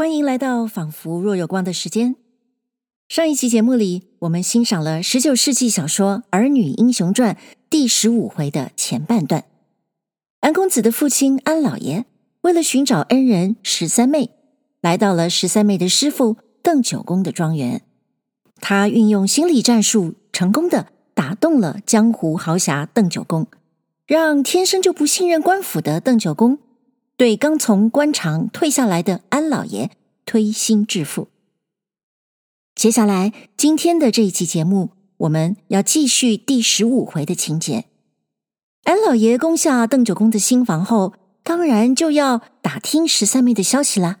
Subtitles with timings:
[0.00, 2.14] 欢迎来到仿佛若有光的时间。
[3.08, 7.34] 上一期节目里，我们欣赏了十九世纪小说《儿女英雄传》
[7.68, 9.42] 第十五回的前半段。
[10.38, 12.04] 安公子的父亲安老爷
[12.42, 14.30] 为了寻找恩人十三妹，
[14.80, 17.82] 来到了十三妹的师傅邓九公的庄园。
[18.60, 23.48] 他运用心理战术，成功的打动了江湖豪侠邓九公，
[24.06, 26.60] 让天生就不信任官府的邓九公。
[27.18, 29.90] 对刚从官场退下来的安老爷
[30.24, 31.26] 推心置腹。
[32.76, 37.86] 接下来今天的这一期节目，我们要继续第十五回的情节。
[38.84, 41.12] 安老爷攻下邓九公的新房后，
[41.42, 44.20] 当然就要打听十三妹的消息啦。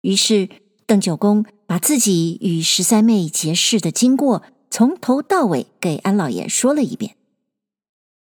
[0.00, 0.48] 于是
[0.86, 7.16] 邓九公把自己与十三妹结识的经过从头到尾给安老爷说了一遍。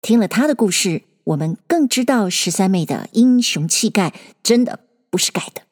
[0.00, 1.02] 听了他的故事。
[1.24, 4.12] 我们更知道十三妹的英雄气概
[4.42, 5.62] 真的不是盖的，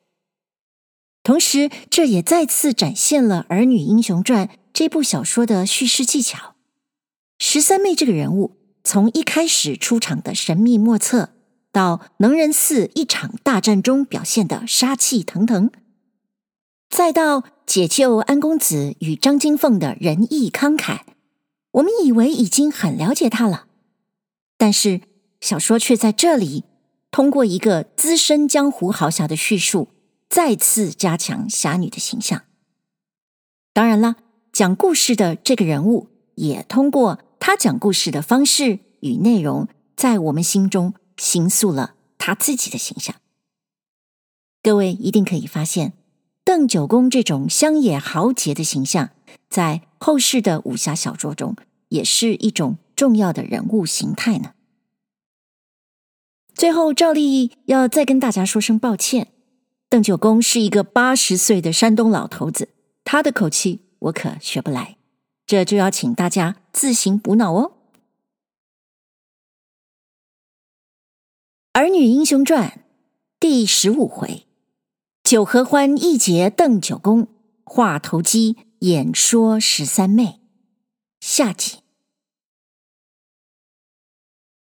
[1.24, 6.54] 同时这也再次展现了《儿女英雄传》这部小说的叙事技巧。
[7.38, 11.30] 十三妹这个人物，从一开始出场的神秘莫测，
[11.72, 15.70] 到能人寺一场大战中表现的杀气腾腾，
[16.88, 21.00] 再到解救安公子与张金凤的仁义慷慨，
[21.72, 23.66] 我们以为已经很了解他了，
[24.56, 25.00] 但是。
[25.40, 26.64] 小说却在这里
[27.10, 29.88] 通过一个资深江湖豪侠的叙述，
[30.28, 32.42] 再次加强侠女的形象。
[33.72, 34.16] 当然了，
[34.52, 43.16] 讲故事的这个人物也通过他讲故事的方式与内容，在我们心中形塑了他自己的形象。
[44.62, 45.94] 各位一定可以发现，
[46.44, 49.10] 邓九公这种乡野豪杰的形象，
[49.48, 51.56] 在后世的武侠小说中
[51.88, 54.52] 也是一种重要的人物形态呢。
[56.54, 59.32] 最后，照例要再跟大家说声抱歉。
[59.88, 62.68] 邓九公是一个八十岁的山东老头子，
[63.02, 64.96] 他的口气我可学不来，
[65.46, 67.72] 这就要请大家自行补脑哦。
[71.80, 72.68] 《儿女英雄传》
[73.40, 74.46] 第十五回：
[75.24, 77.26] 酒合欢一结邓九公，
[77.64, 80.40] 话投机演说十三妹。
[81.20, 81.78] 下集。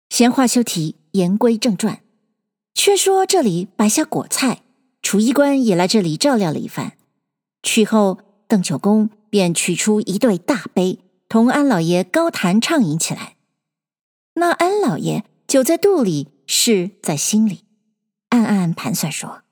[0.08, 1.01] 闲话休提。
[1.12, 2.02] 言归正传，
[2.74, 4.62] 却说这里摆下果菜，
[5.02, 6.96] 厨医官也来这里照料了一番。
[7.62, 8.18] 去后，
[8.48, 13.36] 邓九公便取出一对大杯，同安老爷高谈畅饮起来。
[14.34, 17.64] 那安老爷酒在肚里，事在心里，
[18.30, 19.42] 暗暗盘算说：“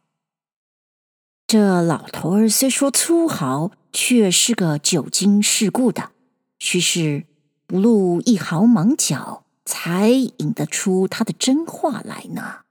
[1.47, 6.13] 这老头儿虽说粗豪，却是个久经世故的，
[6.59, 7.27] 须是
[7.67, 12.63] 不露一毫芒角。”才引得出他的真话来呢。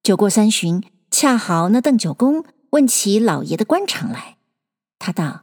[0.00, 0.80] 酒过三巡，
[1.10, 4.36] 恰好那邓九公问起老爷的官场来，
[5.00, 5.42] 他道：“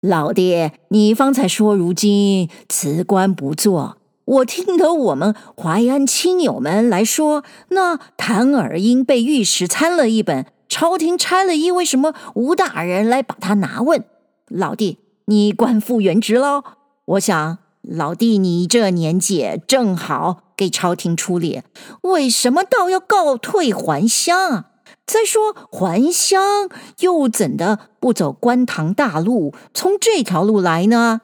[0.00, 14.02] 老爹，你方才说如今辞官不做，我听得我们淮安亲友们来说，那谭尔英被御史参了一本，朝廷差了一位什么吴大人来把他拿问。
[14.48, 16.64] 老弟，你官复原职喽？
[17.04, 21.62] 我想。”老弟，你这年纪正好给朝廷出力，
[22.02, 24.66] 为什么倒要告退还乡？
[25.04, 26.68] 再说还乡
[27.00, 31.22] 又怎的不走官塘大路，从这条路来呢？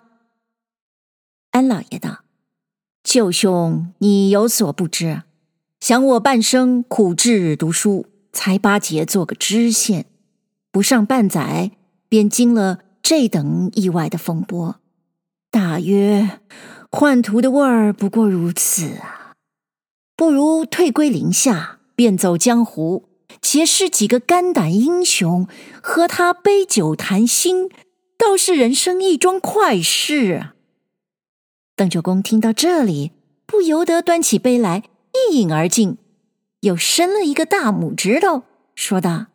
[1.52, 2.24] 安老爷道
[3.04, 5.22] ：“舅兄，你有所不知，
[5.78, 10.06] 想我半生苦志读书，才八节做个知县，
[10.72, 11.70] 不上半载，
[12.08, 14.80] 便经了这等意外的风波。”
[15.50, 16.40] 大约
[16.90, 19.34] 宦途的味儿不过如此啊，
[20.14, 23.08] 不如退归林下，遍走江湖，
[23.40, 25.48] 结识几个肝胆英雄，
[25.82, 27.70] 和他杯酒谈心，
[28.18, 30.54] 倒是人生一桩快事啊。
[31.74, 33.12] 邓九公听到这里，
[33.46, 34.82] 不由得端起杯来
[35.30, 35.96] 一饮而尽，
[36.60, 38.42] 又伸了一个大拇指头，
[38.74, 39.28] 说道：“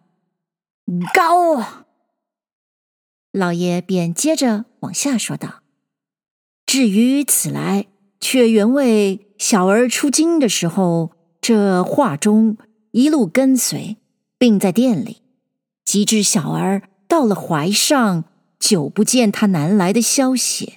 [1.13, 1.85] 高！”
[3.33, 5.62] 老爷便接着往下说道。
[6.65, 7.85] 至于此来，
[8.19, 12.57] 却原为小儿出京的时候，这话中
[12.91, 13.97] 一路跟随，
[14.37, 15.17] 并在店里。
[15.85, 18.23] 及至小儿到了淮上，
[18.57, 20.75] 久不见他南来的消息。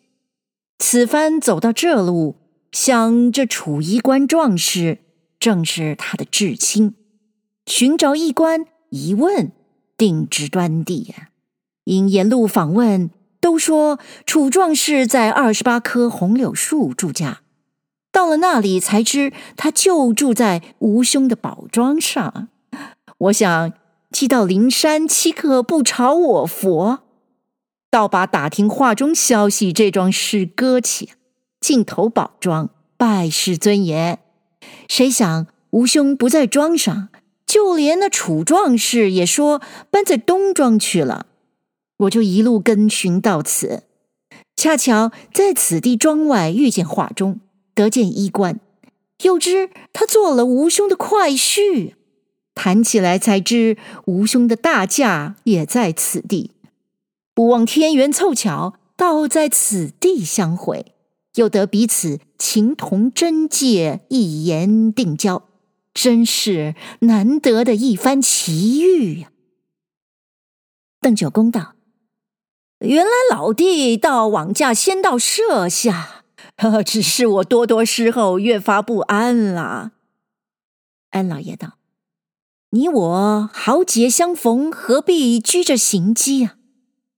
[0.79, 2.37] 此番走到这路，
[2.73, 4.99] 想这楚衣冠壮士
[5.38, 6.94] 正是他的至亲，
[7.67, 9.53] 寻找一官一问，
[9.97, 11.31] 定知端地呀。
[11.85, 13.09] 因沿路访问。
[13.47, 17.43] 都说楚壮士在二十八棵红柳树住家，
[18.11, 22.49] 到了那里才知他就住在吴兄的宝庄上。
[23.19, 23.73] 我想
[24.11, 27.05] 寄到灵山岂可不朝我佛，
[27.89, 31.11] 倒把打听画中消息这桩事搁起，
[31.61, 34.19] 尽投宝庄，拜师尊严。
[34.89, 37.11] 谁想吴兄不在庄上，
[37.47, 41.27] 就连那楚壮士也说搬在东庄去了。
[41.99, 43.85] 我就一路跟寻到此，
[44.55, 47.41] 恰巧在此地庄外遇见画中，
[47.75, 48.61] 得见衣冠，
[49.23, 51.95] 又知他做了吴兄的快婿，
[52.55, 56.51] 谈起来才知吴兄的大驾也在此地，
[57.33, 60.93] 不望天缘凑巧，倒在此地相会，
[61.37, 65.45] 又得彼此情同真切，一言定交，
[65.95, 69.31] 真是难得的一番奇遇呀！
[71.01, 71.75] 邓九公道。
[72.81, 76.25] 原来老弟倒往驾先到舍下，
[76.84, 79.93] 只是我多多思后，越发不安了。
[81.11, 81.78] 安老爷道
[82.70, 86.56] ：“你我豪杰相逢，何必拘着行迹啊？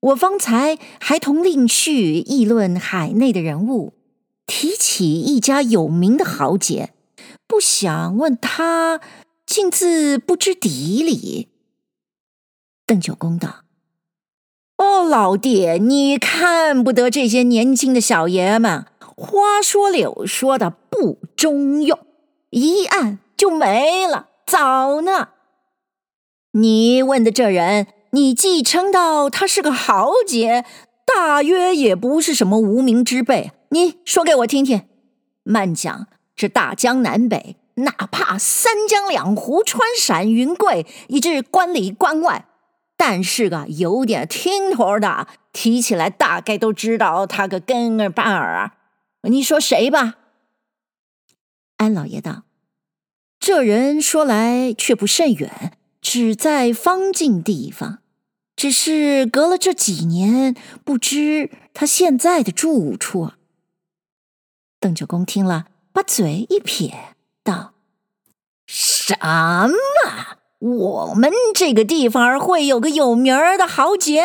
[0.00, 1.90] 我方才还同令婿
[2.24, 3.94] 议论海内的人物，
[4.46, 6.94] 提起一家有名的豪杰，
[7.48, 9.00] 不想问他，
[9.44, 11.48] 竟自不知底里。”
[12.86, 13.64] 邓九公道。
[14.78, 18.86] 哦，老弟，你看不得这些年轻的小爷们
[19.16, 21.98] 花说柳说的不中用，
[22.50, 25.30] 一按就没了，早呢。
[26.52, 30.64] 你问的这人，你既称道他是个豪杰，
[31.04, 33.50] 大约也不是什么无名之辈。
[33.70, 34.82] 你说给我听听。
[35.42, 42.44] 慢讲，这大江南北，哪怕三江两湖、川陕云贵，以至关里关外。
[42.98, 48.72] 但是个有点听头的，提起来大概都知道他个根儿把儿。
[49.22, 50.16] 你说谁吧？
[51.76, 52.42] 安老爷道
[53.38, 58.00] ：“这人说来却不甚远，只在方近地方，
[58.56, 63.30] 只是隔了这几年，不知他现在的住处。”
[64.80, 67.74] 邓九公听了，把嘴一撇，道
[68.66, 70.27] ：“什么？”
[70.58, 74.24] 我们这个地方会有个有名儿的豪杰，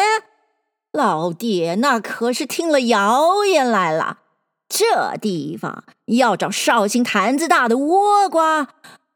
[0.91, 4.19] 老弟，那可是听了谣言来了。
[4.67, 8.69] 这地方要找绍兴坛子大的倭瓜，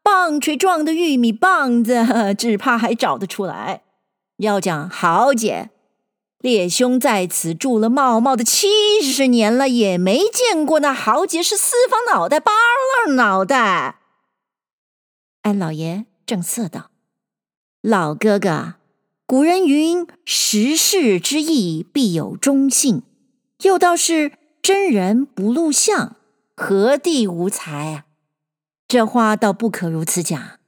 [0.04, 2.06] 棒槌状的玉米棒子，
[2.38, 3.82] 只怕还找得出来。
[4.36, 5.70] 要讲豪杰，
[6.38, 12.52] 列兄在此住了茂茂的七十年了，也没见过那豪杰是四方脑袋、八
[13.04, 13.98] 浪脑袋。
[15.42, 16.90] 安老爷正色道。
[17.82, 18.74] 老哥哥，
[19.24, 23.02] 古人云：“识事之义，必有忠信。”
[23.62, 26.16] 又道是真人不露相，
[26.56, 28.04] 何地无才啊？
[28.88, 30.58] 这话倒不可如此讲。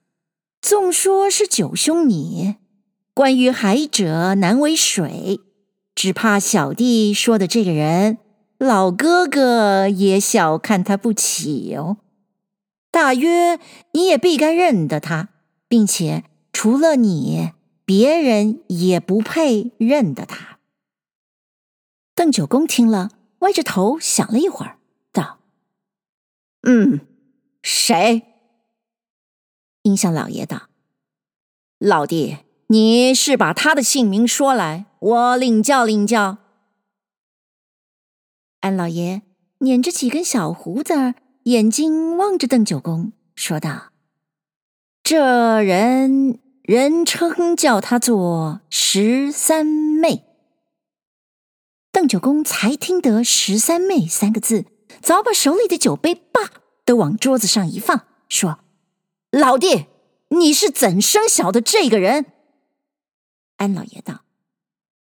[0.63, 2.55] 纵说是九兄你，
[3.13, 5.41] 关于海者难为水，
[5.97, 8.19] 只怕小弟说的这个人，
[8.57, 11.97] 老哥哥也小看他不起哦。
[12.93, 13.59] 大约
[13.93, 15.31] 你也必该认得他，
[15.67, 16.23] 并且。
[16.53, 17.53] 除了你，
[17.85, 20.59] 别人也不配认得他。
[22.15, 24.79] 邓九公听了，歪着头想了一会儿，
[25.13, 25.39] 道
[26.63, 27.01] ：“嗯，
[27.63, 28.23] 谁？”
[29.85, 30.69] 应相老爷道
[31.79, 36.39] ：“老弟，你是把他的姓名说来，我领教领教。”
[38.61, 39.23] 安老爷
[39.59, 41.15] 捻着几根小胡子，
[41.45, 43.90] 眼睛望着邓九公，说道。
[45.11, 50.23] 这人人称叫他做十三妹。
[51.91, 54.67] 邓九公才听得“十三妹”三个字，
[55.03, 56.43] 早把手里的酒杯叭
[56.85, 58.61] 都往桌子上一放，说
[59.37, 59.87] ：“老弟，
[60.29, 62.27] 你是怎生晓得这个人？”
[63.59, 64.21] 安老爷道：“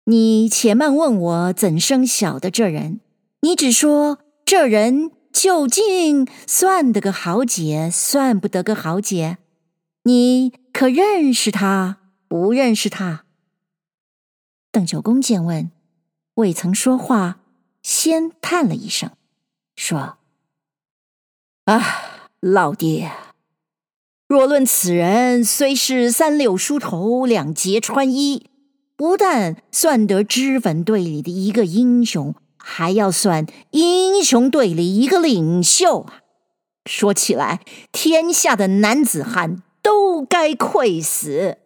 [0.03, 2.99] 你且慢问我怎生晓得这人，
[3.39, 9.37] 你只说这人究竟算得个豪杰，算不得个豪杰。”
[10.05, 11.99] 你可认识他？
[12.27, 13.23] 不认识他？
[14.69, 15.71] 邓九公见问，
[16.33, 17.39] 未曾说话，
[17.81, 19.11] 先叹了一声，
[19.77, 20.17] 说
[21.63, 23.13] ：“啊，老爹，
[24.27, 28.49] 若论此人，虽是三六梳头，两截穿衣，
[28.97, 36.23] 不但算得脂粉队里的一个英雄，还要算英雄队里一个领袖啊！
[36.85, 37.61] 说起来，
[37.93, 41.59] 天下的男子汉。”都该愧死，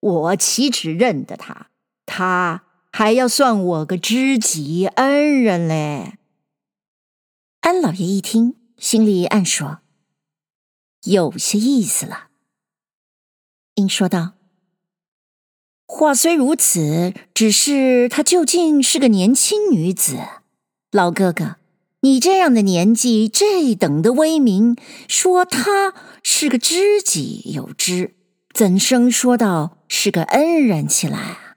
[0.00, 1.68] 我岂只认得他，
[2.04, 6.18] 他还要算我个知己恩人嘞。
[7.60, 9.82] 安老爷一听，心里暗说
[11.04, 12.30] ：“有些意思了。”
[13.76, 14.32] 应说道
[15.86, 20.18] ：“话虽如此，只是她究竟是个年轻女子。
[20.90, 21.56] 老哥哥，
[22.02, 24.76] 你这样的年纪，这等的威名，
[25.08, 28.16] 说他是个知己有之，
[28.52, 31.56] 怎生说到是个恩人起来啊？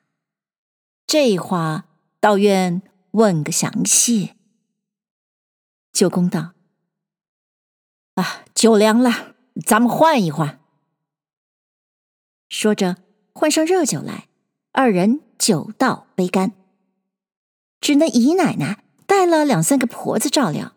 [1.07, 1.85] 这话
[2.19, 4.33] 倒愿问个详细。
[5.91, 6.53] 九公道
[8.15, 9.35] ：“啊，酒凉了，
[9.65, 10.59] 咱们换一换。”
[12.49, 12.97] 说着。
[13.37, 14.29] 换上热酒来，
[14.71, 16.53] 二人酒到杯干。
[17.81, 20.73] 只那姨奶奶带了两三个婆子照料，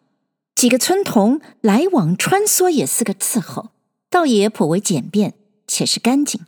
[0.55, 3.71] 几个村童来往穿梭，也是个伺候，
[4.11, 5.35] 倒也颇为简便，
[5.67, 6.47] 且是干净。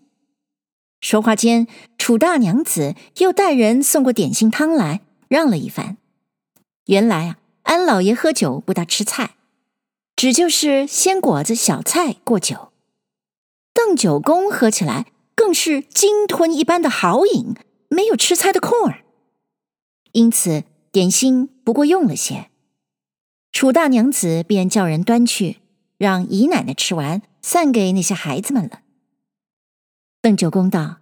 [1.00, 5.96] 说话间，楚大娘子又带人送过点心汤来，让了一番。
[6.86, 9.36] 原来啊，安老爷喝酒不大吃菜，
[10.16, 12.72] 只就是鲜果子、小菜过酒。
[13.72, 15.06] 邓九公喝起来。
[15.36, 17.54] 更是鲸吞一般的豪饮，
[17.88, 19.04] 没有吃菜的空儿，
[20.12, 22.50] 因此点心不过用了些。
[23.52, 25.58] 楚大娘子便叫人端去，
[25.98, 28.80] 让姨奶奶吃完，散给那些孩子们了。
[30.22, 30.98] 邓九公道：“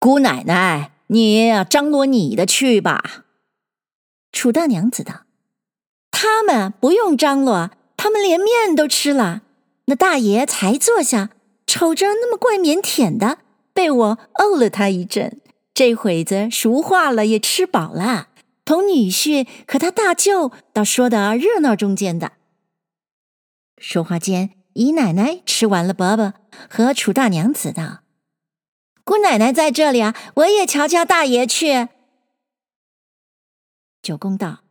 [0.00, 3.24] 姑奶奶，你张罗你的去吧。”
[4.32, 5.26] 楚大娘子道
[6.10, 9.42] ：“他们不用张罗，他们连面都吃了。
[9.86, 11.30] 那大爷才坐下。”
[11.68, 13.38] 瞅着那么怪腼腆的，
[13.72, 15.40] 被我殴了他一阵。
[15.74, 18.28] 这会子熟化了，也吃饱了。
[18.66, 22.32] 同女婿和他大舅倒说的热闹中间的。
[23.78, 26.32] 说话间，姨奶奶吃完了饽饽，
[26.68, 28.00] 和楚大娘子道
[29.04, 31.88] ：“姑奶奶在这里啊，我也瞧瞧大爷去。”
[34.02, 34.64] 九公道：“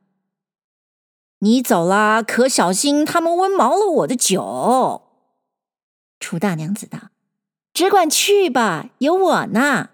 [1.39, 5.03] 你走了，可小心他们温毛了我的酒。”
[6.19, 7.11] 楚大娘子道
[7.73, 9.91] ：“只管去吧，有我呢。”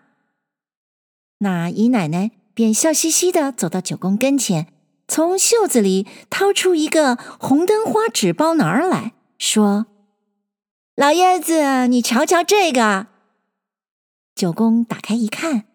[1.40, 4.68] 那姨奶奶便笑嘻嘻的走到九公跟前，
[5.08, 9.88] 从袖子里掏出一个红灯花纸包囊来说
[10.96, 13.08] ：“老爷子，你瞧瞧这个。”
[14.36, 15.66] 九公打开一看，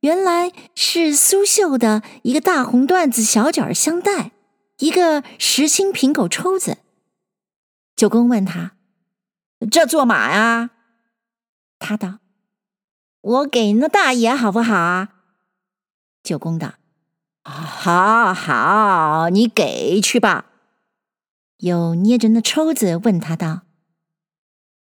[0.00, 4.32] 原来是苏绣的一个大红缎子小卷香袋，
[4.78, 6.78] 一个石青苹果抽子。
[7.94, 8.72] 九公问他。
[9.70, 10.70] 这做嘛呀？
[11.78, 12.18] 他道
[13.22, 15.14] ：“我给那大爷好不好啊？”
[16.26, 16.74] 九公道
[17.46, 20.46] ：“好好，你给去吧。”
[21.58, 23.62] 又捏着那抽子问他道：“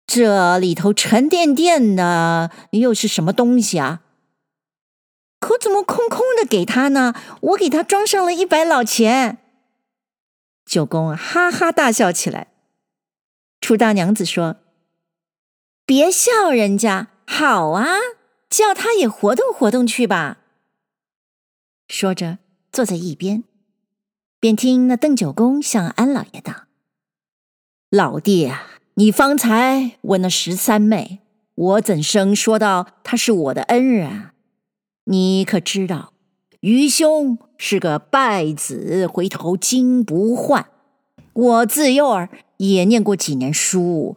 [0.06, 4.02] 这里头沉甸甸的，又是什么东西啊？
[5.40, 7.14] 可怎么空空的给他呢？
[7.40, 9.38] 我给他装上了一百老钱。”
[10.66, 12.48] 九公哈哈大笑起来。
[13.62, 14.56] 楚大娘子说
[15.86, 17.86] ：“别笑人家，好啊，
[18.50, 20.40] 叫他也活动活动去吧。”
[21.88, 22.38] 说着，
[22.72, 23.44] 坐在一边，
[24.40, 26.64] 便听那邓九公向安老爷道
[27.90, 31.20] ：“老弟啊，你方才问那十三妹，
[31.54, 34.30] 我怎生说到她是我的恩人？
[35.04, 36.12] 你可知道，
[36.60, 40.66] 愚兄是个败子，回头金不换。
[41.32, 44.14] 我自幼儿。”也念过几年书，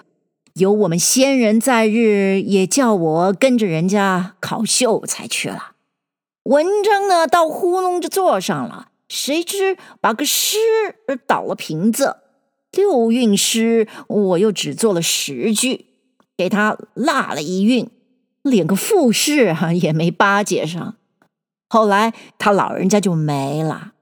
[0.53, 5.74] 有我们先人在日，也叫我跟着人家考秀才去了。
[6.45, 10.57] 文章呢，倒糊弄着做上了，谁知把个诗
[11.25, 12.17] 倒了瓶子。
[12.71, 15.87] 六韵诗我又只做了十句，
[16.37, 17.89] 给他落了一韵，
[18.43, 20.95] 连个复试也没巴结上。
[21.67, 23.93] 后来他老人家就没了。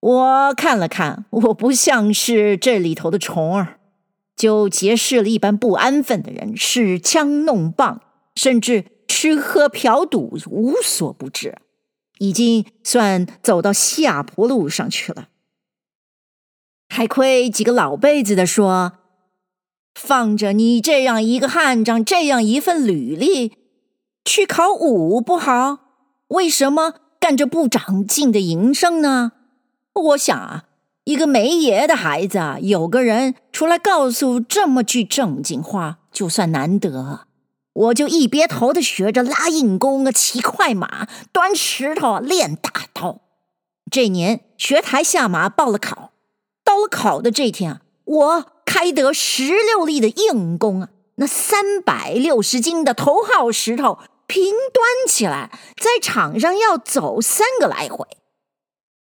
[0.00, 3.78] 我看了看，我不像是这里头的虫儿。
[4.36, 8.02] 就结识了一般不安分的人，使枪弄棒，
[8.36, 11.56] 甚至吃喝嫖赌，无所不至，
[12.18, 15.28] 已经算走到下坡路上去了。
[16.88, 18.92] 还亏几个老辈子的说，
[19.94, 23.52] 放着你这样一个汉长，这样一份履历，
[24.24, 25.78] 去考武不好？
[26.28, 29.32] 为什么干这不长进的营生呢？
[29.94, 30.64] 我想啊。
[31.04, 37.27] 一个没爷的孩子，有个人出来告诉这么句正经话，就算难得。
[37.78, 43.20] 我就一别头的学着拉硬弓啊，骑快马，端石头练大刀。
[43.90, 46.10] 这年学台下马报了考，
[46.64, 58.06] 到了考的这天啊，我开得十六粒的硬功啊，那三百六十斤的头号石头平端起来，在场上要走三个来回，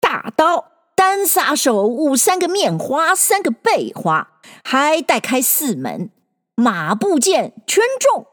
[0.00, 0.72] 大刀。
[0.96, 4.28] 单撒手舞三个面花，三个背花，
[4.62, 6.08] 还带开四门，
[6.54, 8.26] 马步剑全中。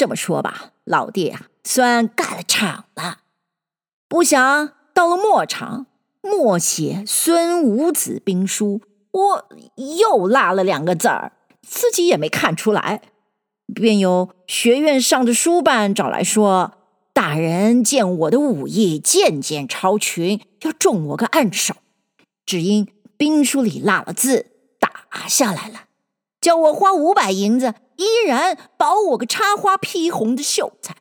[0.00, 3.18] 这么说吧，老爹啊，算干了场了。
[4.08, 5.84] 不想到了末场，
[6.22, 8.80] 默写孙武子兵书，
[9.10, 13.02] 我又落了两个字儿，自己也没看出来。
[13.74, 16.78] 便有学院上的书办找来说
[17.12, 21.74] ：“大人见我的武艺渐渐超群，要重我个暗手，
[22.46, 22.88] 只因
[23.18, 24.46] 兵书里落了字，
[24.78, 25.80] 打下来了，
[26.40, 30.96] 叫我花五百银子，依然保我个插花披红的秀才。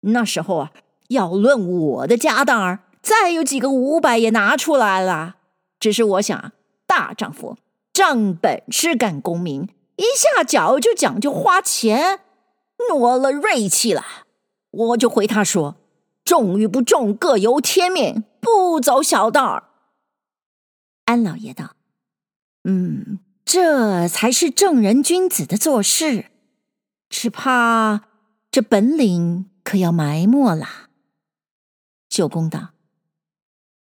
[0.00, 0.72] 那时候啊，
[1.08, 5.36] 要论我的家当儿，再有几个五百也拿出来了。
[5.78, 6.52] 只是我想，
[6.86, 7.56] 大丈夫
[7.92, 12.20] 仗本事干功名。”一下脚就讲究花钱，
[12.88, 14.02] 挪了锐气了。
[14.70, 15.76] 我就回他说
[16.24, 19.68] ：“中与不中各由天命，不走小道。”
[21.04, 21.76] 安老爷道
[22.64, 26.26] ：“嗯，这才是正人君子的做事，
[27.08, 28.02] 只怕
[28.50, 30.88] 这本领可要埋没了。”
[32.08, 32.70] 九公道：“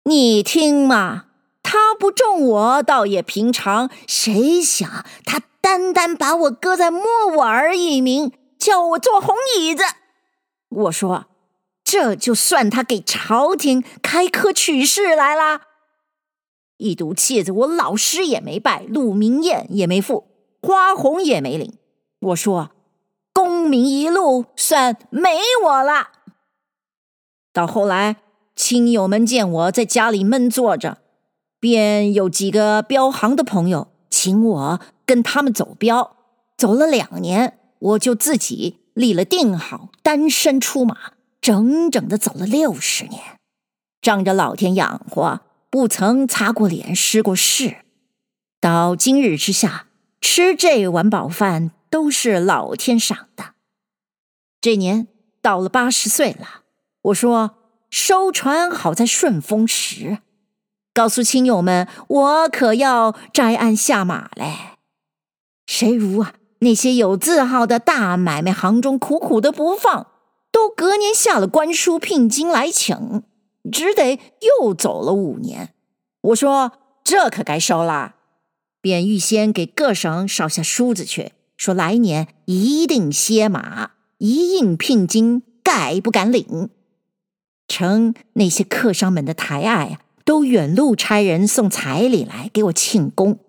[0.05, 1.25] 你听嘛，
[1.61, 7.03] 他不中我倒也平常，谁想他？”单单把我搁在莫
[7.35, 9.83] 我儿一名，叫我做红椅子。
[10.69, 11.25] 我说，
[11.83, 15.63] 这就算他给朝廷开科取士来了。
[16.79, 20.25] 一赌气子，我老师也没拜，鹿鸣宴也没赴，
[20.62, 21.74] 花红也没领。
[22.19, 22.71] 我说，
[23.31, 26.07] 功名一路算没我了。
[27.53, 28.15] 到后来，
[28.55, 31.00] 亲友们见我在家里闷坐着，
[31.59, 34.79] 便有几个镖行的朋友请我。
[35.05, 36.17] 跟他们走镖，
[36.55, 43.19] 走了两年，我就自己立了定好，单身出马，整整的走了六十年，
[44.00, 47.77] 仗着老天养活，不曾擦过脸，失过势。
[48.59, 49.88] 到今日之下，
[50.19, 53.53] 吃这碗饱饭都是老天赏的。
[54.59, 55.07] 这年
[55.41, 56.63] 到了八十岁了，
[57.03, 57.55] 我说
[57.89, 60.17] 收船好在顺风时，
[60.93, 64.77] 告诉亲友们，我可要摘鞍下马嘞。
[65.65, 66.34] 谁如啊？
[66.62, 70.08] 那些有字号的大买卖行中苦苦的不放，
[70.51, 73.23] 都隔年下了官书聘金来请，
[73.72, 74.19] 只得
[74.62, 75.74] 又走了五年。
[76.22, 78.15] 我说这可该收了，
[78.82, 86.69] 便预先给各省捎下书子去，说来年一定歇马，一应聘金概不敢领。
[87.67, 93.39] 称那些客商们的抬爱啊，都远路差人送彩礼来给我庆功。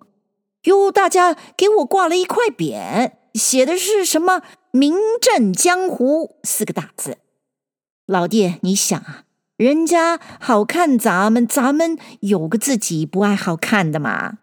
[0.64, 4.42] 哟，大家给我挂了一块匾，写的是什么
[4.72, 7.16] “名震江湖”四个大字。
[8.04, 9.24] 老弟，你想啊，
[9.60, 14.38] 人家好看咱们，咱们有个自己不爱好看的嘛。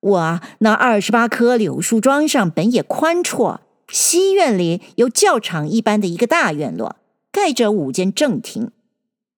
[0.00, 6.96] 我，那二十八棵柳树桩上本也宽绰，西院里有教场一般的一个大院落，
[7.32, 8.70] 盖着五间正厅，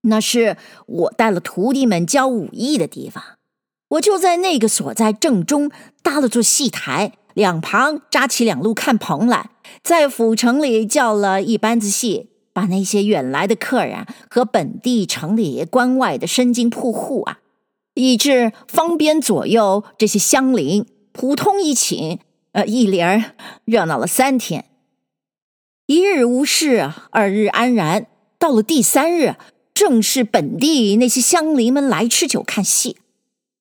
[0.00, 0.56] 那是
[0.86, 3.22] 我带了徒弟们教武艺的地方。
[3.90, 5.70] 我就在那个所在正中
[6.02, 9.50] 搭了座戏台，两旁扎起两路看棚来，
[9.84, 17.38] 在府城里叫了一班子戏，把那些远来的客人和本地城里关外的生津铺户啊，
[17.94, 22.18] 以致方边左右这些乡邻普通一请，
[22.52, 23.34] 呃，一连
[23.64, 24.66] 热闹了三天，
[25.86, 28.06] 一日无事，二日安然，
[28.38, 29.36] 到了第三日，
[29.74, 32.98] 正是本地那些乡邻们来吃酒看戏。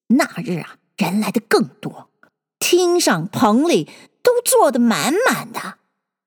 [0.08, 2.10] 那日啊，人来的更多，
[2.60, 3.89] 厅上棚里
[4.21, 5.75] 都坐得满满的。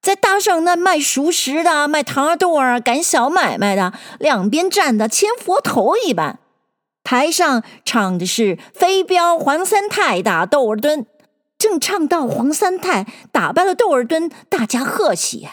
[0.05, 6.39] 再搭上那卖熟食的、卖糖豆儿、赶小买卖的，两边站的千佛头一般。
[7.03, 11.07] 台上唱的是飞镖黄三太打窦尔敦，
[11.59, 15.49] 正唱到黄三太打败了窦尔敦，大家贺喜。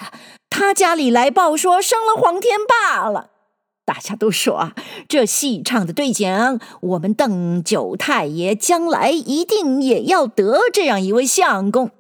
[0.49, 3.29] 他家里来报说生了黄天霸了。
[3.85, 4.73] 大家都说啊，
[5.07, 11.91] 这戏唱的对讲，我们邓九太爷将来一定也要得这样一位相公。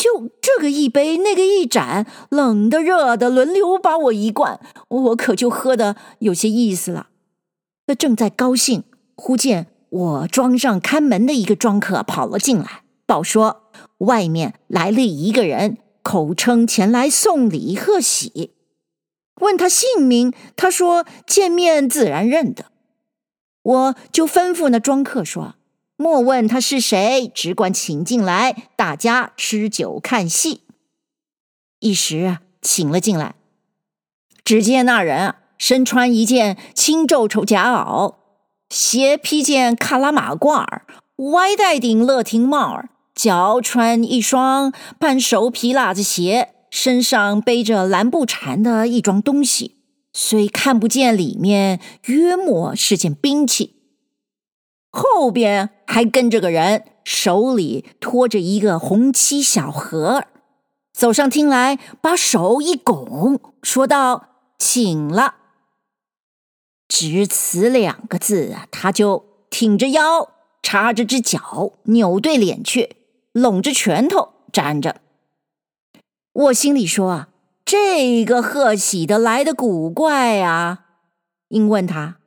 [0.00, 4.58] 就这个一杯，那个一盏，冷的热的轮流把我一灌，
[4.88, 7.08] 我可就喝的有些意思了。
[7.86, 8.84] 那正在高兴，
[9.14, 18.54] 忽见我庄上看门的一个庄客跑了进来，报说外面来了一个人，口称前来送礼贺喜。
[19.42, 22.64] 问他姓名，他说见面自然认得。
[23.62, 25.56] 我就吩咐那庄客说
[26.00, 30.62] ：“莫问他是谁，只管请进来，大家吃酒看戏。”
[31.78, 33.34] 一时啊请了进来，
[34.42, 38.14] 只见那人啊身穿一件青皱绸夹袄，
[38.70, 40.86] 斜披件喀拉马褂儿，
[41.32, 46.54] 歪戴顶乐亭帽儿，脚穿一双半熟皮喇子鞋。
[46.70, 49.76] 身上背着蓝布缠的一桩东西，
[50.14, 53.79] 虽看不见里面，约莫是件兵器。
[54.90, 60.24] 后边还跟着个人，手里托着一个红漆小盒，
[60.92, 65.36] 走上厅来，把手一拱，说道：“请了。”
[66.88, 70.28] 只此两个字啊，他就挺着腰，
[70.60, 72.96] 叉着只脚，扭对脸去，
[73.32, 74.96] 拢着拳头站着。
[76.32, 77.28] 我心里说啊，
[77.64, 80.86] 这个贺喜的来的古怪啊！
[81.48, 82.18] 应问他，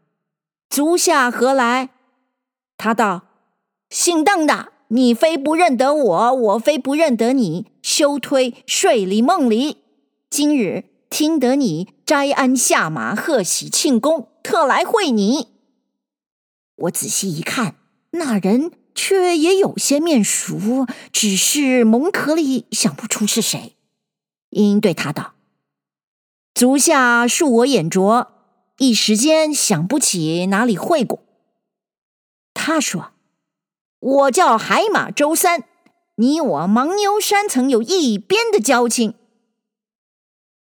[0.69, 1.89] 足下何来？
[2.84, 3.22] 他道
[3.89, 9.78] ：“姓邓的，你非不认得我，我非不认得你，休推睡里梦里。
[10.30, 15.48] 今日听得你斋鞍下马，贺喜庆功，特来会你。”
[16.76, 17.76] 我仔细一看，
[18.12, 23.78] 那人却也有些面熟，只是蒙壳里想不出是谁。
[24.50, 25.36] 因对他道
[26.54, 28.28] ：“足下恕我眼拙，
[28.80, 31.22] 一时间想不起哪里会过。”
[32.54, 33.12] 他说
[34.00, 35.63] ：“我叫海马周三，
[36.16, 39.16] 你我牻牛山曾有一边的交情。”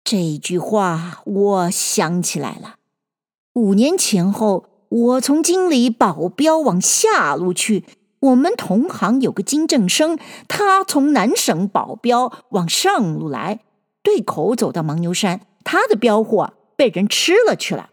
[0.04, 2.76] 这句话我想起来了，
[3.54, 7.84] 五年前后，我从京里保镖往下路去。
[8.20, 13.60] 我们同行有个金正生，他从南省保镖往上路来。
[14.02, 17.90] 对口走到牻牛山，他的标货被人吃了去了。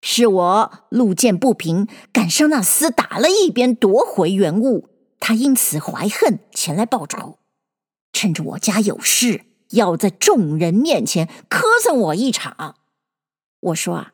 [0.00, 4.88] 是我路见不平，赶上那厮打了一鞭，夺回原物。
[5.18, 7.38] 他因此怀恨，前来报仇。
[8.12, 12.76] 趁着我家有事，要在众人面前磕碜我一场。
[13.60, 14.12] 我说啊，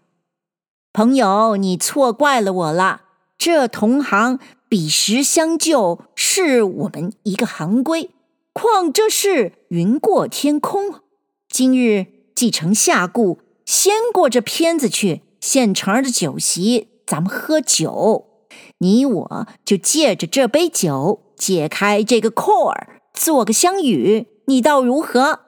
[0.93, 3.03] 朋友，你错怪了我了。
[3.39, 8.11] 这同行彼时相救，是我们一个行规。
[8.53, 11.01] 况这事云过天空。
[11.49, 18.49] 今日既成下顾，先过这片子去，现成的酒席，咱们喝酒。
[18.79, 25.43] 你我就借着这杯酒，解开这个扣儿，做个相与，你倒如何？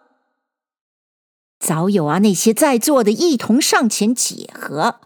[1.59, 5.01] 早有啊，那些在座的一同上前解和。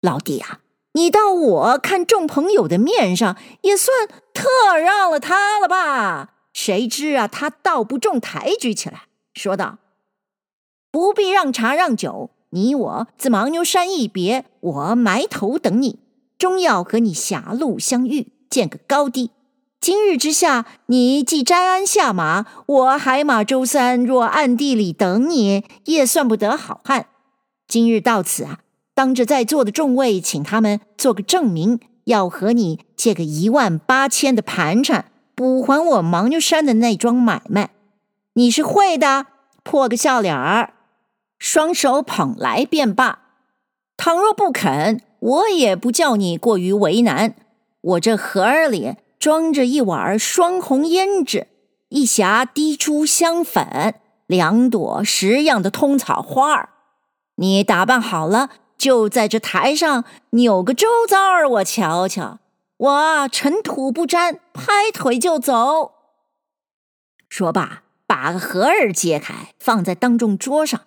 [0.00, 0.60] 老弟啊，
[0.92, 6.32] 你到我看众朋友的面上，也算特让了他了吧？
[6.54, 9.02] 谁知啊，他倒不中抬举起来，
[9.34, 9.76] 说道。
[10.90, 15.98] 不必让茶让酒，你我自牻牛山一别，我埋头等你，
[16.38, 19.30] 终要和你狭路相遇，见个高低。
[19.80, 27.06] 今日之下，你既摘鞍下马，我海马周三若暗地里等你，也算不得好汉。
[27.68, 28.60] 今日到此啊，
[28.94, 37.70] 当着在座的众位，请他们做个证明，要和你借个一万八千的盘缠，补还我牻牛山的那桩买卖。
[38.32, 39.26] 你是会的，
[39.62, 40.72] 破个笑脸儿。
[41.38, 43.20] 双手捧来便罢。
[43.96, 47.34] 倘若不肯，我也不叫你过于为难。
[47.80, 51.48] 我这盒儿里装着一碗双红胭脂，
[51.88, 53.94] 一匣滴珠香粉，
[54.26, 56.70] 两朵十样的通草花儿。
[57.36, 62.38] 你打扮好了，就在这台上扭个周遭儿，我瞧瞧。
[62.76, 65.92] 我尘土不沾，拍腿就走。
[67.28, 70.82] 说罢，把个盒儿揭开，放在当众桌上。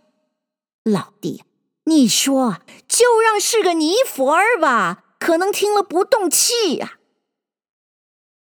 [0.84, 1.44] 老弟，
[1.84, 6.98] 你说就让是个泥佛儿吧，可能听了不动气呀、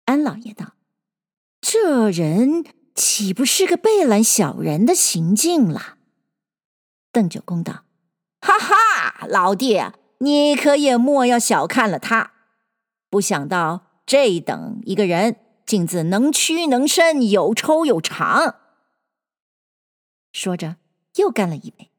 [0.07, 0.75] 安老爷道
[1.63, 5.97] ：“这人岂不是个背懒小人的行径了？”
[7.13, 7.85] 邓九公道
[8.43, 9.81] ：“哈哈，老弟，
[10.19, 12.33] 你可也莫要小看了他。
[13.09, 18.57] 不想到这等一个人，竟自能屈能伸，有抽有长。”
[20.35, 20.79] 说着，
[21.15, 21.93] 又干了一杯。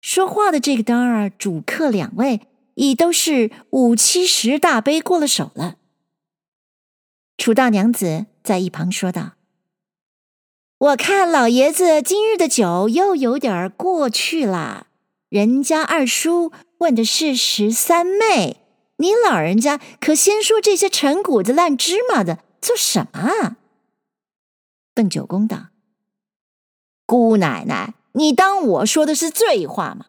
[0.00, 2.42] 说话的这个当儿，主客两位
[2.74, 5.76] 已都是五七十大杯过了手了。
[7.36, 9.32] 楚大娘子在一旁说道
[10.78, 14.86] ：“我看老爷子今日的酒又有点过去了。
[15.28, 18.62] 人家二叔问的是十三妹，
[18.96, 23.56] 你老人家可先说这些陈谷子烂芝麻的做什么啊？”
[24.94, 25.68] 邓九公道
[27.04, 30.06] ：“姑奶奶。”你当我说的是醉话吗？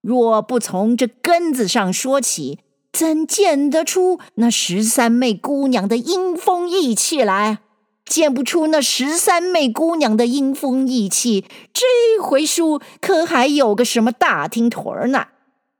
[0.00, 2.58] 若不从这根子上说起，
[2.92, 7.58] 怎见得出那十三妹姑娘的英风义气来？
[8.04, 15.28] 见不出那十三妹姑娘的英风义气，这回书可还有个什么大听腿儿呢？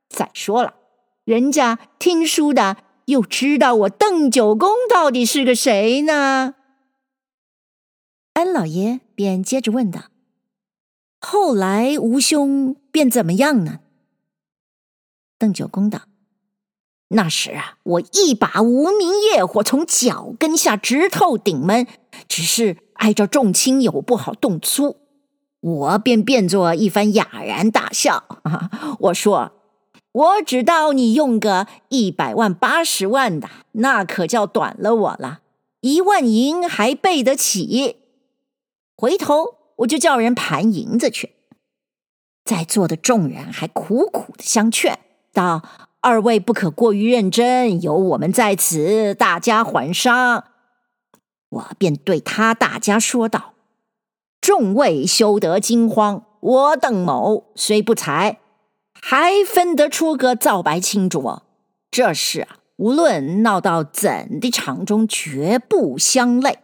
[0.09, 0.75] 再说了，
[1.25, 6.55] 人家听书的又知道我邓九公到底是个谁呢？
[8.35, 10.12] 安老爷便接着问道。
[11.25, 13.79] 后来吴兄便怎么样呢？
[15.39, 16.03] 邓九公道
[17.15, 21.87] ：“那时啊，我一把无名业火从脚跟下直透顶门，
[22.27, 24.97] 只是挨着众亲友不好动粗，
[25.61, 28.25] 我便变作一番哑然大笑。
[28.43, 29.53] 啊， 我说，
[30.11, 35.43] 我只道你用个一百万八十万的，那可叫短了我了，
[35.83, 37.99] 一万银还备得起。
[38.97, 41.33] 回头。”我就叫人盘银子去，
[42.45, 44.99] 在座的众人还苦苦的相劝
[45.33, 45.63] 道
[46.01, 50.45] ：“二位不可过于认真，有我们在此，大家缓商。”
[51.51, 53.55] 我便对他大家说道
[54.41, 58.39] ：“众位休得惊慌，我邓某虽不才，
[59.01, 61.43] 还分得出个皂白清浊。
[61.91, 66.61] 这事啊，无论闹到怎的场中，绝不相累。”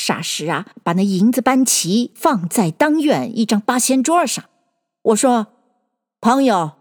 [0.00, 4.42] 霎时啊，把那银子搬齐，放在当院一张八仙桌上。
[5.02, 5.48] 我说
[6.22, 6.72] ：“朋友，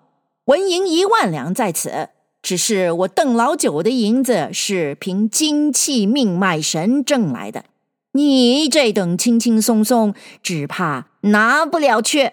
[0.45, 2.10] 纹银一万两在此，
[2.41, 7.65] 只是我邓老九的银子是凭精气命脉神挣来的，
[8.13, 12.32] 你这等轻轻松松，只怕拿不了去。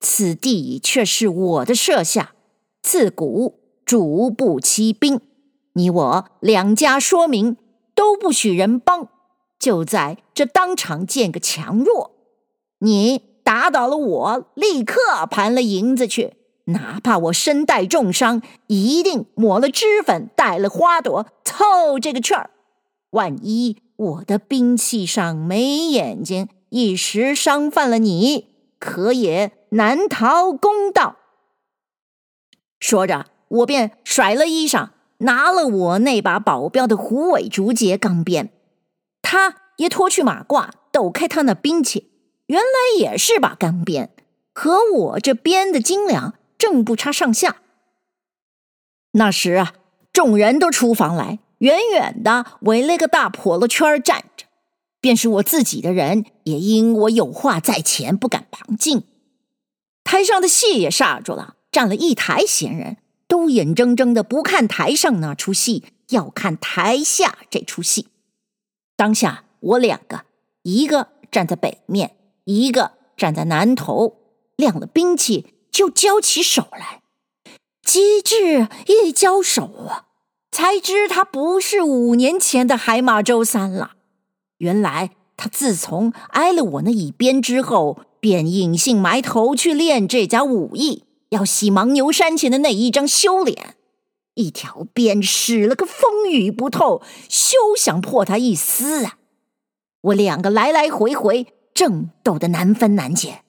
[0.00, 2.34] 此地却是我的设下，
[2.82, 5.20] 自古主不欺兵，
[5.72, 7.56] 你我两家说明，
[7.96, 9.08] 都不许人帮。”
[9.64, 12.10] 就在这当场见个强弱，
[12.80, 15.00] 你打倒了我，立刻
[15.30, 16.34] 盘了银子去，
[16.66, 22.50] 哪怕我身带重伤，一定抹了脂粉，带了花朵，凑这个趣儿。
[23.12, 28.48] 万一我的兵器上没眼睛，一时伤犯了你，
[28.78, 31.16] 可也难逃公道。
[32.78, 38.50] 说着，我便甩了衣裳，拿了我那把保镖的虎尾竹节钢鞭。
[39.34, 42.12] 他也脱去马褂，抖开他那兵器，
[42.46, 44.10] 原来也是把钢鞭，
[44.52, 47.56] 和我这鞭的斤两正不差上下。
[49.10, 49.74] 那时啊，
[50.12, 54.46] 众人都出房来，远远的围了个大婆罗圈站着，
[55.00, 59.02] 便是我自己的人，也因我有话在前，不敢旁进。
[60.04, 68.06] 台上的戏也煞住了，站了一台闲人，都眼睁睁的不看台上那出戏，要看台下这出戏。
[68.96, 70.22] 当下我两个，
[70.62, 74.16] 一个站在北面，一个站在南头，
[74.56, 77.02] 亮了兵器就交起手来。
[77.82, 80.06] 机智一交手啊，
[80.50, 83.92] 才知他不是五年前的海马周三了。
[84.58, 93.76] 原来他自从挨了我那一鞭之后，便隐姓埋头去练这家武艺，要洗牻牛山前的那一张羞脸。
[94.34, 99.18] 一条鞭使了个风雨不透，休想破他一丝啊！
[100.00, 103.42] 我两个来来回回，正斗得难分难解。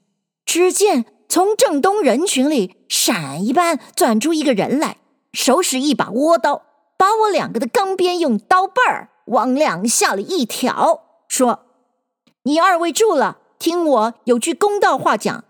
[0.45, 4.97] 只见从正东人群里闪一般钻出一个人来，
[5.33, 6.61] 手使一把倭刀，
[6.97, 11.65] 把我两个的钢鞭用刀背儿往两下里一挑，说
[12.43, 15.43] ：“你二位住了，听我有句公道话讲。”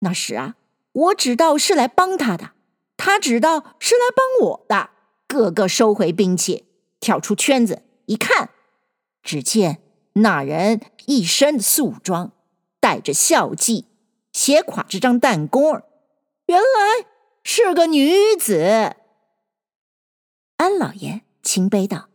[0.00, 0.54] 那时啊，
[0.92, 2.52] 我只道是来帮他的。
[2.96, 4.90] 他知道是来帮我的，
[5.28, 6.64] 个个收回兵器，
[6.98, 8.50] 跳出圈子一看，
[9.22, 9.82] 只见
[10.14, 12.32] 那人一身素装，
[12.80, 13.84] 带着孝髻，
[14.32, 15.82] 斜挎着张弹弓，
[16.46, 17.06] 原来
[17.44, 18.96] 是个女子。
[20.56, 22.08] 安老爷轻悲道：“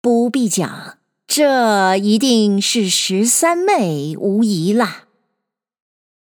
[0.00, 5.08] 不必讲，这一定是十三妹无疑啦。”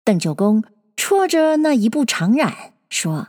[0.04, 0.64] 邓九公
[0.96, 2.72] 戳着那一部长髯。
[2.90, 3.28] 说：“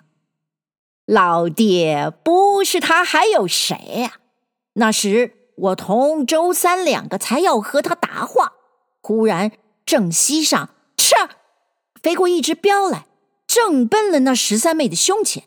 [1.07, 4.19] 老爹不是他，还有谁呀？
[4.75, 8.53] 那时我同周三两个才要和他答话，
[9.01, 9.53] 忽然
[9.85, 11.29] 正膝上，哧，
[12.01, 13.07] 飞过一只镖来，
[13.47, 15.45] 正奔了那十三妹的胸前。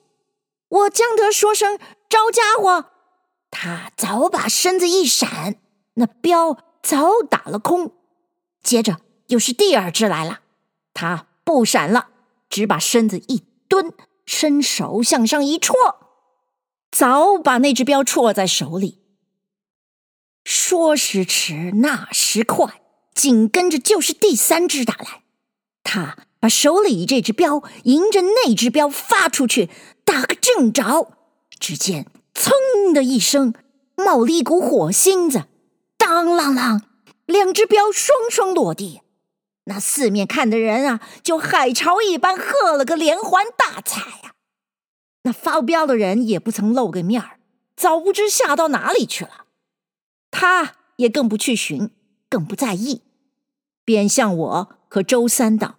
[0.67, 1.77] 我将得说声
[2.09, 2.91] 招家伙，
[3.49, 5.55] 他早把身子一闪，
[5.93, 7.93] 那镖早打了空。
[8.61, 8.97] 接着
[9.27, 10.39] 又是第二只来了，
[10.93, 12.09] 他不闪了，
[12.49, 13.93] 只把身子一。”蹲，
[14.25, 15.73] 伸手向上一戳，
[16.91, 18.99] 早把那只镖戳在手里。
[20.43, 22.81] 说时迟，那时快，
[23.15, 25.23] 紧跟着就是第三只打来。
[25.83, 29.69] 他把手里这只镖迎着那只镖发出去，
[30.03, 31.13] 打个正着。
[31.57, 32.51] 只见“噌”
[32.91, 33.53] 的一声，
[33.95, 35.45] 冒了一股火星子，
[35.97, 36.81] 当啷啷，
[37.25, 39.00] 两只镖双双落地。
[39.71, 44.33] 那四面看的人啊，就海潮一般喝了个连环大彩呀！
[45.23, 47.39] 那发飙的人也不曾露个面儿，
[47.77, 49.45] 早不知下到哪里去了。
[50.29, 51.89] 他也更不去寻，
[52.27, 53.01] 更不在意，
[53.85, 55.75] 便向我和周三道：“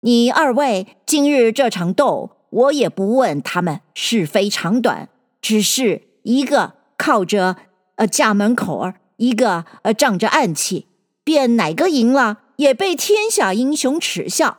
[0.00, 5.10] 你二位今日这场斗，我也不问他们是非长短，
[5.42, 7.56] 只是一个靠着
[7.96, 10.86] 呃家门口儿，一个呃仗着暗器，
[11.22, 14.58] 便哪个赢了，也被天下英雄耻笑。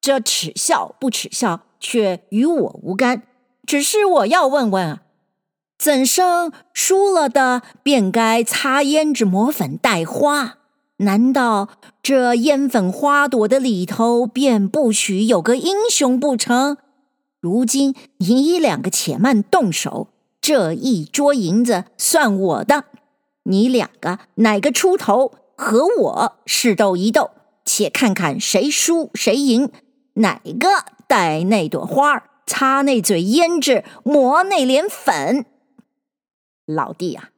[0.00, 3.22] 这耻笑不耻笑，却与我无干。
[3.66, 5.02] 只是我要问问啊。”
[5.78, 10.58] 怎生输了的便该擦胭脂抹粉带花？
[10.98, 16.76] 难道这胭粉花朵的里头便不许有个英雄不成？
[17.40, 20.06] 如今你两个且慢动手，
[20.40, 22.84] 这一桌银子算我的。
[23.42, 27.30] 你两个哪个出头，和我试斗一斗，
[27.64, 29.70] 且看看谁输谁赢，
[30.14, 30.68] 哪个
[31.06, 35.46] 带那朵花，擦那嘴胭脂，抹那脸粉。
[36.66, 37.30] 老弟啊，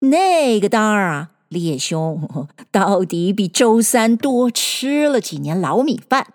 [0.00, 6.34] 那个当儿啊，烈兄到底比周三多吃了几年老米饭。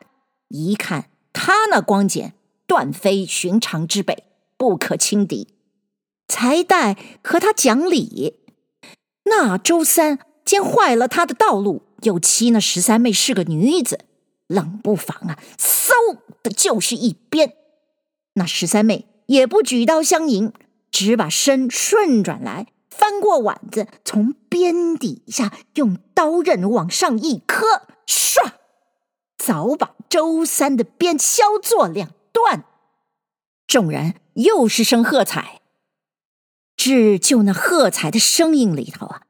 [0.50, 2.32] 一看他那光景，
[2.68, 4.26] 断非寻常之辈，
[4.58, 5.48] 不可轻敌。
[6.28, 8.38] 才带和他讲理，
[9.26, 13.99] 那周三见坏了他的道路，又欺那十三妹是个女子，
[14.47, 17.53] 冷不防啊，嗖的就是一鞭。
[18.34, 20.53] 那十三妹也不举刀相迎。
[20.91, 28.51] 只把身顺转来，翻过碗子，从鞭底下用刀刃往上一磕，唰，
[29.36, 32.65] 早把周三的鞭削作两段。
[33.65, 35.62] 众人又是声喝彩，
[36.77, 39.23] 只就那喝彩的声音里头啊，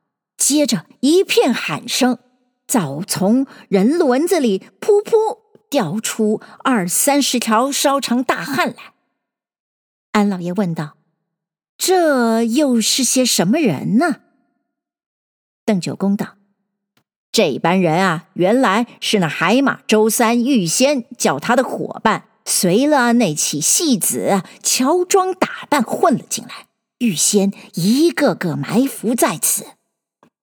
[0.44, 2.20] 接着一片喊声，
[2.68, 8.92] 早从人轮子里噗噗掉出二三十条烧成大汉来。
[10.12, 10.98] 安老爷问道。
[11.78, 14.18] 这又是些什么人呢？
[15.64, 16.36] 邓九公道
[17.32, 29.66] ：“这班人啊，原来是那海马周三预先叫他的伙伴随了那起戏子，乔装打扮混了进来，预先一个个埋伏在此。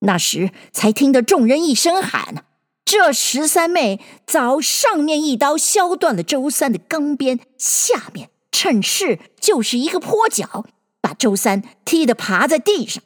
[0.01, 2.45] 那时才听得众人一声喊
[2.85, 10.65] ：‘这十三妹早上面一刀削断了周三的钢鞭，下面趁势就是一个坡脚。’”
[11.03, 13.03] 把周三踢得爬在地上，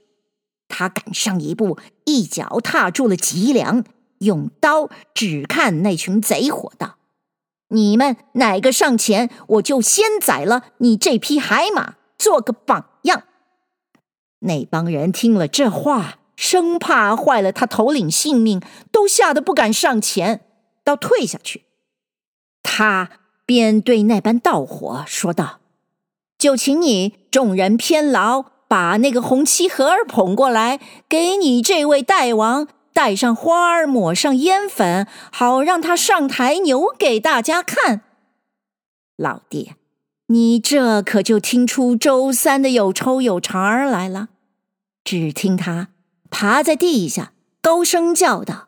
[0.68, 3.86] 他赶上一步，一脚踏住了脊梁，
[4.20, 6.98] 用刀只看那群贼伙道
[7.72, 13.24] ：“你们哪个上前，我就先宰了你这匹海马，做个榜样。”
[14.46, 20.41] 那帮人听了这话，生怕坏了他头领性命，都吓得不敢上前，
[20.84, 21.63] 倒退下去。
[22.63, 23.10] 他
[23.45, 25.60] 便对那班道火说道。
[26.38, 38.02] 就请你众人偏劳，把那个红漆盒儿捧过来，给你这位大王带上花儿，抹上胭粉，好让他上台扭给大家看。
[39.15, 39.71] 老弟，
[40.28, 44.28] 你这可就听出周三的有抽有茬来了。
[45.04, 45.88] 只听他
[46.38, 48.67] 爬在地下，高声叫道：“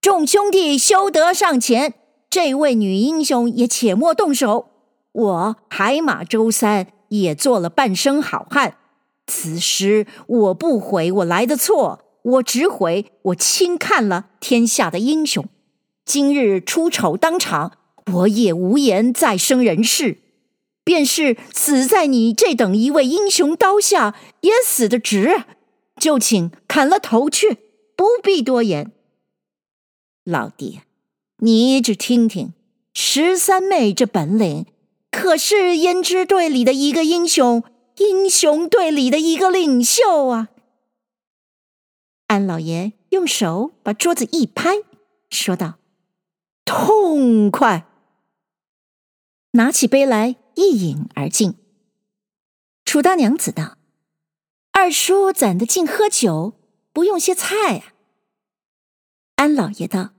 [0.00, 1.92] 众兄弟休得上前！
[2.30, 4.70] 这位女英雄也且莫动手。
[5.12, 8.78] 我海马周三。”也做了半生好汉，
[9.26, 15.44] 此时我不悔我来的错，我只悔我轻看了天下的英雄。
[16.06, 17.72] 今日出丑当场，
[18.14, 20.22] 我也无颜再生人世，
[20.82, 25.44] 便是死在你这等一位英雄刀下，也死得值。
[26.04, 27.54] 就请砍了头去，
[27.96, 28.92] 不必多言。
[30.22, 30.82] 老弟，
[31.38, 32.52] 你只听听
[32.92, 34.66] 十三妹这本领。
[35.10, 37.64] 可是胭脂队里的一个英雄，
[37.96, 40.50] 英雄队里的一个领袖啊！
[42.26, 44.82] 安老爷用手把桌子一拍，
[45.30, 45.78] 说道
[46.66, 47.86] ：“痛快！”
[49.52, 51.54] 拿起杯来一饮而尽。
[52.84, 53.78] 楚大娘子道
[54.74, 56.52] ：“二叔怎的净喝酒，
[56.92, 57.94] 不用些菜啊？”
[59.36, 60.10] 安老爷道：“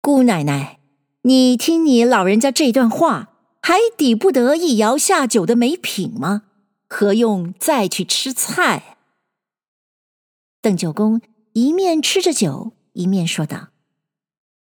[0.00, 0.78] 姑奶奶，
[1.22, 3.30] 你听你老人家这段话。”
[3.64, 6.42] 还抵不得一肴下酒的美品吗？
[6.88, 8.96] 何用再去吃菜？
[10.60, 11.20] 邓九公
[11.52, 13.68] 一面吃着酒，一面说道：“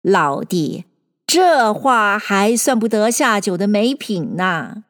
[0.02, 0.86] 老弟，
[1.28, 4.86] 这话还算不得下酒的美品呢。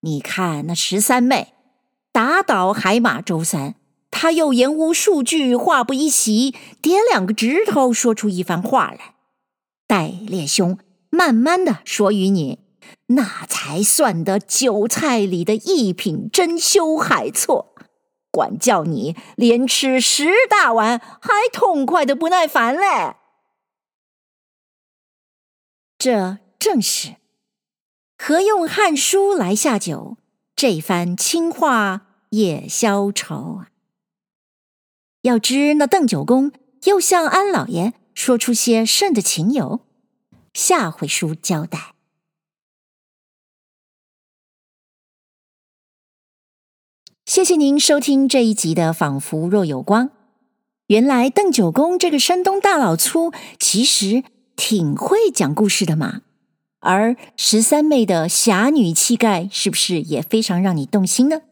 [0.00, 1.54] 你看那十三妹
[2.18, 3.76] 打倒海马周三，
[4.10, 6.52] 他又言无数句，话不一席，
[6.82, 9.14] 点两个指头，说出一番话来。
[9.86, 12.58] 待烈兄慢慢的说与你。”
[13.06, 17.72] 那才算得酒菜里的一品珍馐海错，
[18.32, 23.14] 管教你连吃十大碗还痛快的不耐烦嘞。
[25.96, 27.14] 这正是
[28.18, 30.16] 何用《汉书》来下酒，
[30.56, 33.68] 这番轻话也消愁啊！
[35.22, 36.52] 要知那邓九公
[36.84, 39.80] 又向安老爷说出些甚的情由，
[40.54, 41.94] 下回书交代。
[47.26, 50.08] 谢谢您收听这一集的《仿佛若有光》。
[50.86, 54.24] 原来邓九公这个山东大老粗，其实
[54.56, 56.22] 挺会讲故事的嘛。
[56.80, 61.42] 而十三妹的侠女气概，是不是也非常让你动心呢？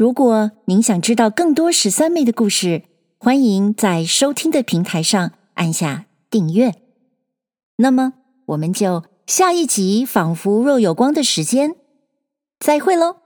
[0.00, 2.84] 如果您想知道更多十三妹的故事，
[3.18, 6.72] 欢迎在收听的平台上按下订阅。
[7.76, 8.14] 那么，
[8.46, 11.76] 我们就下一集《仿佛若有光》的时间
[12.58, 13.16] 再会喽。